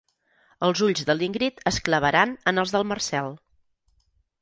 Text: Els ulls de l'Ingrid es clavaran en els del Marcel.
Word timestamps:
Els 0.67 0.81
ulls 0.87 1.03
de 1.09 1.15
l'Ingrid 1.19 1.63
es 1.73 1.79
clavaran 1.89 2.35
en 2.53 2.65
els 2.65 2.77
del 2.79 2.91
Marcel. 2.95 3.33